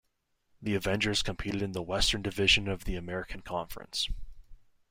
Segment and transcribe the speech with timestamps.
[0.63, 4.09] The Avengers competed in the Western Division of the American Conference.